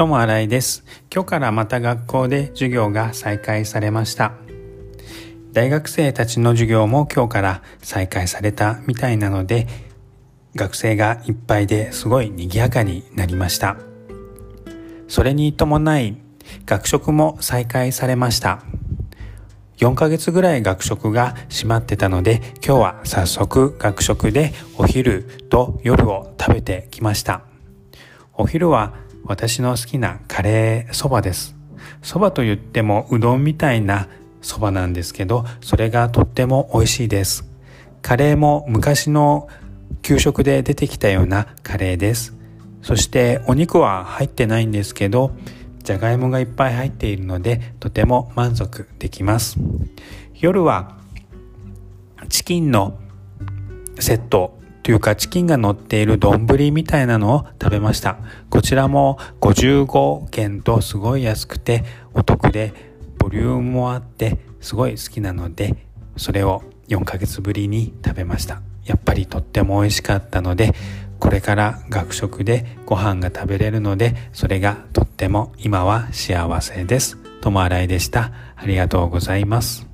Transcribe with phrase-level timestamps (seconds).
[0.00, 0.82] どうも新井です。
[1.14, 4.32] 今日からまた学校で授業が再開されました。
[5.52, 9.66] 大学生たちの授業も今日から再開されたみたいなので、
[10.54, 13.76] 学生がいっぱいですごい賑やかになりました。
[15.06, 16.16] それに伴い、
[16.64, 18.62] 学食も再開されました。
[19.76, 27.42] 4ヶ月ぐらい学食が閉まってたので、今日は早速学食でお昼と夜を食べてきました。
[28.32, 31.56] お昼は私の好きなカレーそばです。
[32.02, 34.08] そばと言ってもうどんみたいな
[34.42, 37.48] そばなんですけど、それがとっても美味しいです。
[38.02, 39.48] カレーも昔の
[40.02, 42.34] 給食で出てきたようなカレーです。
[42.82, 45.32] そしてお肉は入ってないんですけど、
[45.82, 49.58] じゃがいもがいっぱい入っているので、とても満足できます。
[50.34, 50.96] 夜は
[52.28, 52.98] チキンの
[53.98, 58.18] セットというかチキンが乗っている丼みたいなのを食べました。
[58.48, 62.72] こちらも55件とすごい安くてお得で
[63.18, 65.76] ボリュームもあってすごい好きなので
[66.16, 68.62] それを4ヶ月ぶりに食べました。
[68.84, 70.74] やっぱりとっても美味しかったので
[71.20, 77.18] これから学食でご飯が食べれるのでそれがとっても今は幸せです。
[77.40, 78.32] ともあらいでした。
[78.56, 79.89] ありがとうございます。